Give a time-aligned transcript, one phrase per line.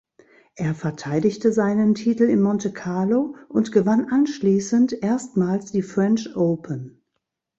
[0.55, 7.03] Er verteidigte seinen Titel in Monte Carlo und gewann anschließend erstmals die French Open.